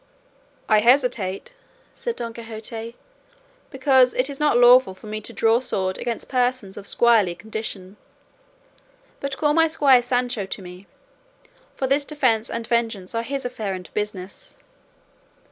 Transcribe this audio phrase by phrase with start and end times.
[0.67, 1.53] "I hesitate,"
[1.93, 2.95] said Don Quixote,
[3.69, 7.97] "because it is not lawful for me to draw sword against persons of squirely condition;
[9.19, 10.87] but call my squire Sancho to me;
[11.75, 14.55] for this defence and vengeance are his affair and business."